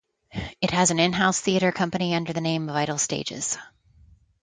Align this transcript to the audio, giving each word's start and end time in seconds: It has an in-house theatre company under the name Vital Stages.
It 0.61 0.71
has 0.71 0.89
an 0.89 0.97
in-house 0.97 1.39
theatre 1.41 1.71
company 1.71 2.15
under 2.15 2.33
the 2.33 2.41
name 2.41 2.65
Vital 2.65 2.97
Stages. 2.97 3.55